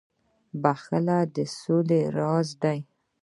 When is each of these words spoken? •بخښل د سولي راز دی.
•بخښل 0.61 1.07
د 1.35 1.37
سولي 1.59 2.01
راز 2.17 2.49
دی. 2.63 2.79